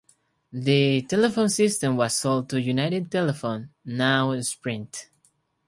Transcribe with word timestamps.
The 0.51 1.03
telephone 1.03 1.49
system 1.49 1.95
was 1.95 2.17
sold 2.17 2.49
to 2.49 2.59
United 2.59 3.11
Telephone, 3.11 3.69
now 3.85 4.35
Sprint. 4.41 5.11